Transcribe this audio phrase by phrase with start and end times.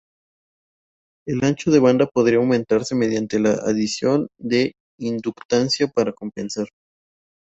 [1.27, 6.69] El ancho de banda podría aumentarse mediante la adición de inductancia para compensar.